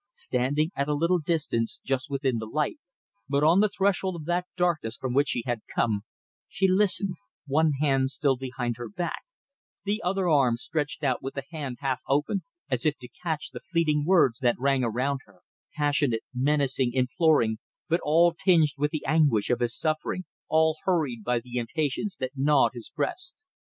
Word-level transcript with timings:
Standing 0.13 0.71
at 0.75 0.87
a 0.87 0.95
little 0.95 1.19
distance, 1.19 1.79
just 1.83 2.09
within 2.09 2.39
the 2.39 2.47
light 2.47 2.79
but 3.29 3.43
on 3.43 3.59
the 3.59 3.69
threshold 3.69 4.15
of 4.15 4.25
that 4.25 4.47
darkness 4.57 4.97
from 4.97 5.13
which 5.13 5.27
she 5.29 5.43
had 5.45 5.61
come 5.75 6.01
she 6.47 6.67
listened, 6.67 7.13
one 7.45 7.73
hand 7.73 8.09
still 8.09 8.35
behind 8.35 8.77
her 8.77 8.89
back, 8.89 9.21
the 9.85 10.01
other 10.03 10.27
arm 10.27 10.55
stretched 10.57 11.03
out 11.03 11.21
with 11.21 11.35
the 11.35 11.43
hand 11.51 11.77
half 11.81 11.99
open 12.07 12.41
as 12.67 12.83
if 12.83 12.97
to 12.97 13.07
catch 13.21 13.51
the 13.51 13.59
fleeting 13.59 14.03
words 14.03 14.39
that 14.39 14.57
rang 14.57 14.83
around 14.83 15.19
her, 15.27 15.41
passionate, 15.75 16.21
menacing, 16.33 16.91
imploring, 16.93 17.59
but 17.87 18.01
all 18.03 18.33
tinged 18.33 18.73
with 18.79 18.89
the 18.89 19.05
anguish 19.05 19.51
of 19.51 19.59
his 19.59 19.77
suffering, 19.77 20.25
all 20.47 20.77
hurried 20.85 21.23
by 21.23 21.39
the 21.39 21.57
impatience 21.57 22.17
that 22.17 22.31
gnawed 22.35 22.71
his 22.73 22.89
breast. 22.89 23.45